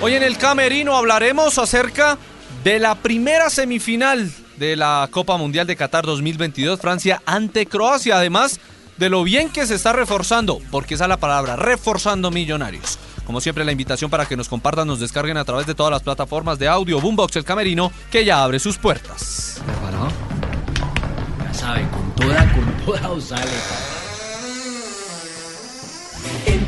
[0.00, 2.18] Hoy en el Camerino hablaremos acerca
[2.62, 8.60] de la primera semifinal de la Copa Mundial de Qatar 2022, Francia ante Croacia, además
[8.96, 12.96] de lo bien que se está reforzando, porque esa es la palabra, reforzando millonarios.
[13.26, 16.02] Como siempre, la invitación para que nos compartan, nos descarguen a través de todas las
[16.02, 19.60] plataformas de audio, Boombox El Camerino, que ya abre sus puertas.
[21.44, 23.32] Ya sabe, con toda, con toda os.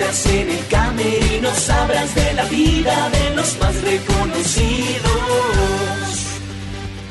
[0.00, 5.10] En el camerino, sabrás de la vida de los más reconocidos.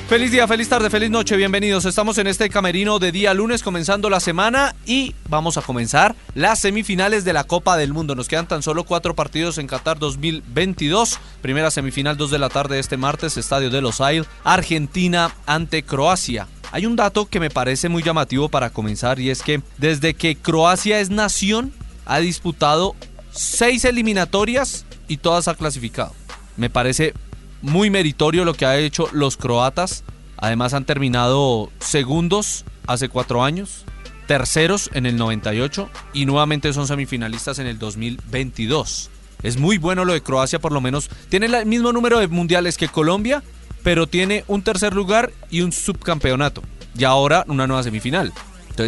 [0.07, 1.84] Feliz día, feliz tarde, feliz noche, bienvenidos.
[1.84, 6.59] Estamos en este camerino de día lunes comenzando la semana y vamos a comenzar las
[6.59, 8.15] semifinales de la Copa del Mundo.
[8.15, 11.20] Nos quedan tan solo cuatro partidos en Qatar 2022.
[11.41, 16.48] Primera semifinal 2 de la tarde este martes, Estadio de Los Aires, Argentina ante Croacia.
[16.71, 20.38] Hay un dato que me parece muy llamativo para comenzar y es que desde que
[20.38, 21.73] Croacia es nación
[22.07, 22.95] ha disputado
[23.31, 26.13] seis eliminatorias y todas ha clasificado.
[26.55, 27.13] Me parece
[27.62, 30.04] muy meritorio lo que ha hecho los croatas.
[30.37, 33.85] Además han terminado segundos hace cuatro años,
[34.27, 39.10] terceros en el 98 y nuevamente son semifinalistas en el 2022.
[39.43, 42.77] Es muy bueno lo de Croacia, por lo menos tiene el mismo número de mundiales
[42.77, 43.43] que Colombia,
[43.84, 46.63] pero tiene un tercer lugar y un subcampeonato.
[46.98, 48.34] Y ahora una nueva semifinal.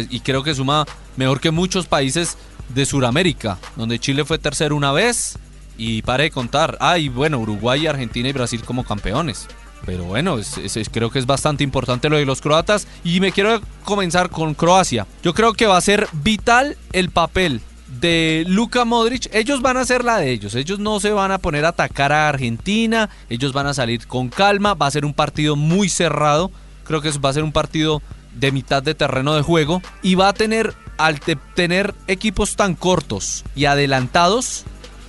[0.08, 0.86] Y creo que suma
[1.16, 2.36] mejor que muchos países
[2.74, 5.38] de Sudamérica, donde Chile fue tercero una vez
[5.76, 6.76] y pare de contar.
[6.80, 9.46] Ah, y bueno, Uruguay, Argentina y Brasil como campeones.
[9.86, 10.58] Pero bueno, es-
[10.92, 12.86] creo que es bastante importante lo de los croatas.
[13.02, 15.06] Y me quiero comenzar con Croacia.
[15.22, 17.62] Yo creo que va a ser vital el papel
[17.98, 19.34] de Luka Modric.
[19.34, 20.54] Ellos van a hacer la de ellos.
[20.54, 23.08] Ellos no se van a poner a atacar a Argentina.
[23.30, 24.74] Ellos van a salir con calma.
[24.74, 26.50] Va a ser un partido muy cerrado.
[26.84, 28.02] Creo que va a ser un partido
[28.34, 29.80] de mitad de terreno de juego.
[30.02, 30.74] Y va a tener,
[31.06, 34.64] al te- tener equipos tan cortos y adelantados,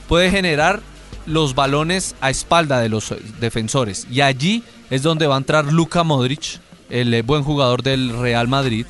[0.08, 0.81] puede generar
[1.25, 4.08] los balones a espalda de los defensores.
[4.09, 8.48] Y allí es donde va a entrar Luka Modric, el eh, buen jugador del Real
[8.48, 8.86] Madrid,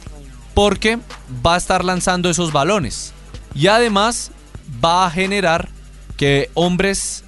[0.54, 0.98] porque
[1.46, 3.14] va a estar lanzando esos balones.
[3.54, 4.32] Y además
[4.84, 5.70] va a generar
[6.18, 7.24] que hombres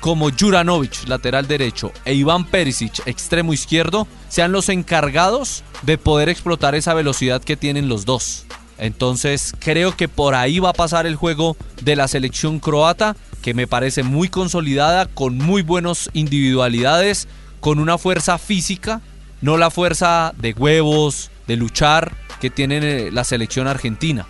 [0.00, 6.74] como Juranovic, lateral derecho, e Iván Perisic, extremo izquierdo, sean los encargados de poder explotar
[6.74, 8.44] esa velocidad que tienen los dos.
[8.78, 13.54] Entonces creo que por ahí va a pasar el juego de la selección croata, que
[13.54, 17.28] me parece muy consolidada, con muy buenas individualidades,
[17.60, 19.00] con una fuerza física,
[19.40, 24.26] no la fuerza de huevos, de luchar que tiene la selección argentina.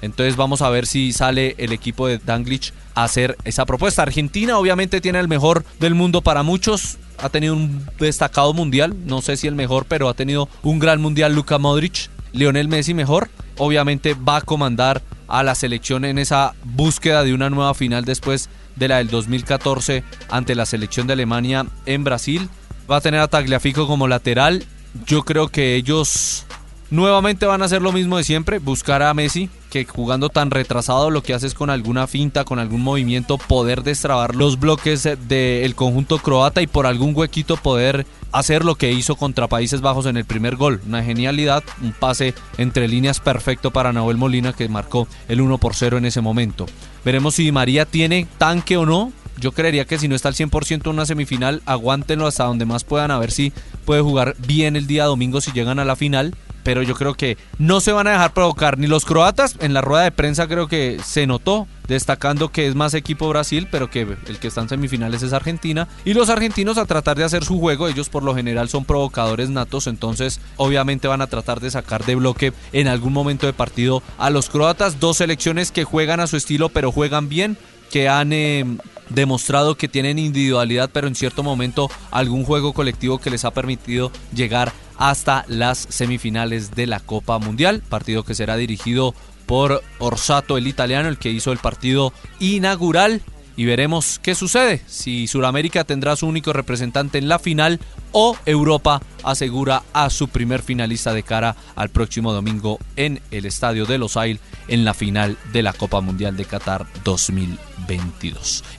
[0.00, 4.02] Entonces vamos a ver si sale el equipo de Danglich a hacer esa propuesta.
[4.02, 6.98] Argentina obviamente tiene el mejor del mundo para muchos.
[7.18, 8.94] Ha tenido un destacado mundial.
[9.06, 12.10] No sé si el mejor, pero ha tenido un gran mundial Luka Modric.
[12.32, 13.28] Lionel Messi mejor.
[13.58, 18.48] Obviamente va a comandar a la selección en esa búsqueda de una nueva final después
[18.76, 22.48] de la del 2014 ante la selección de Alemania en Brasil.
[22.90, 24.64] Va a tener a Tagliafico como lateral.
[25.06, 26.46] Yo creo que ellos
[26.90, 31.10] Nuevamente van a hacer lo mismo de siempre, buscar a Messi, que jugando tan retrasado
[31.10, 35.74] lo que hace es con alguna finta, con algún movimiento, poder destrabar los bloques del
[35.74, 40.16] conjunto croata y por algún huequito poder hacer lo que hizo contra Países Bajos en
[40.16, 40.80] el primer gol.
[40.86, 45.74] Una genialidad, un pase entre líneas perfecto para Nahuel Molina que marcó el 1 por
[45.74, 46.64] 0 en ese momento.
[47.04, 49.12] Veremos si María tiene tanque o no.
[49.36, 52.84] Yo creería que si no está al 100% en una semifinal, aguántenlo hasta donde más
[52.84, 53.52] puedan a ver si
[53.84, 57.36] puede jugar bien el día domingo si llegan a la final pero yo creo que
[57.58, 59.56] no se van a dejar provocar ni los croatas.
[59.60, 63.68] En la rueda de prensa creo que se notó, destacando que es más equipo Brasil,
[63.70, 65.88] pero que el que está en semifinales es Argentina.
[66.04, 69.50] Y los argentinos a tratar de hacer su juego, ellos por lo general son provocadores
[69.50, 74.02] natos, entonces obviamente van a tratar de sacar de bloque en algún momento de partido
[74.18, 75.00] a los croatas.
[75.00, 77.56] Dos selecciones que juegan a su estilo, pero juegan bien,
[77.90, 78.32] que han...
[78.32, 78.64] Eh,
[79.10, 84.12] demostrado que tienen individualidad, pero en cierto momento algún juego colectivo que les ha permitido
[84.34, 89.14] llegar hasta las semifinales de la Copa Mundial, partido que será dirigido
[89.46, 93.22] por Orsato, el italiano, el que hizo el partido inaugural.
[93.56, 97.80] Y veremos qué sucede, si Sudamérica tendrá su único representante en la final
[98.12, 103.84] o Europa asegura a su primer finalista de cara al próximo domingo en el Estadio
[103.84, 107.67] de Los Ailes en la final de la Copa Mundial de Qatar 2022.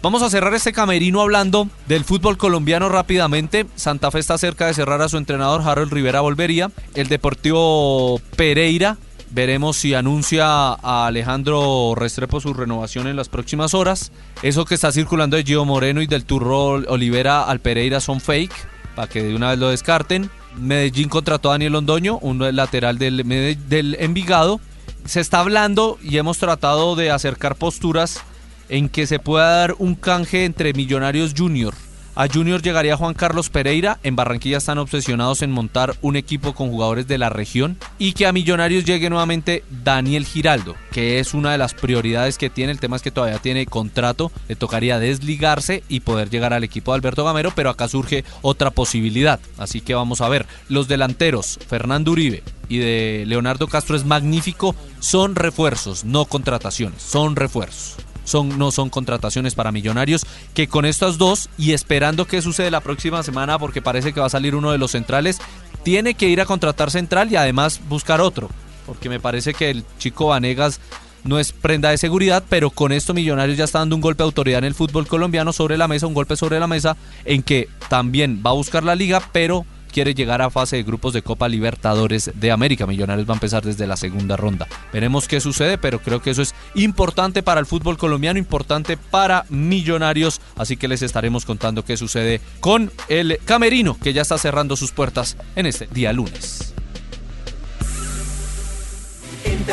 [0.01, 3.65] Vamos a cerrar este camerino hablando del fútbol colombiano rápidamente.
[3.75, 6.71] Santa Fe está cerca de cerrar a su entrenador, Harold Rivera volvería.
[6.93, 8.97] El Deportivo Pereira
[9.31, 14.11] Veremos si anuncia a Alejandro Restrepo su renovación en las próximas horas.
[14.41, 18.53] Eso que está circulando de Gio Moreno y del Turro Olivera al Pereira son fake,
[18.95, 20.31] para que de una vez lo descarten.
[20.57, 24.59] Medellín contrató a Daniel Londoño, un lateral del Envigado.
[25.05, 28.23] Se está hablando y hemos tratado de acercar posturas
[28.69, 31.73] en que se pueda dar un canje entre Millonarios Junior
[32.15, 33.97] A Junior llegaría Juan Carlos Pereira.
[34.03, 37.77] En Barranquilla están obsesionados en montar un equipo con jugadores de la región.
[37.97, 42.49] Y que a Millonarios llegue nuevamente Daniel Giraldo, que es una de las prioridades que
[42.49, 42.73] tiene.
[42.73, 44.33] El tema es que todavía tiene contrato.
[44.49, 47.53] Le tocaría desligarse y poder llegar al equipo de Alberto Gamero.
[47.55, 49.39] Pero acá surge otra posibilidad.
[49.57, 50.45] Así que vamos a ver.
[50.67, 54.75] Los delanteros, Fernando Uribe y de Leonardo Castro es magnífico.
[54.99, 57.01] Son refuerzos, no contrataciones.
[57.01, 62.41] Son refuerzos son, no son contrataciones para millonarios, que con estas dos y esperando que
[62.41, 65.39] sucede la próxima semana, porque parece que va a salir uno de los centrales,
[65.83, 68.49] tiene que ir a contratar central y además buscar otro,
[68.85, 70.79] porque me parece que el chico Vanegas
[71.23, 74.27] no es prenda de seguridad, pero con esto Millonarios ya está dando un golpe de
[74.27, 77.67] autoridad en el fútbol colombiano sobre la mesa, un golpe sobre la mesa en que
[77.89, 81.49] también va a buscar la liga, pero quiere llegar a fase de grupos de Copa
[81.49, 82.87] Libertadores de América.
[82.87, 84.67] Millonarios va a empezar desde la segunda ronda.
[84.93, 89.45] Veremos qué sucede, pero creo que eso es importante para el fútbol colombiano, importante para
[89.49, 90.39] Millonarios.
[90.55, 94.91] Así que les estaremos contando qué sucede con el Camerino, que ya está cerrando sus
[94.91, 96.73] puertas en este día lunes.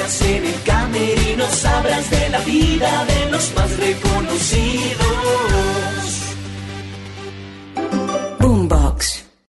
[0.07, 5.86] El camerino, sabrás de la vida de los más reconocidos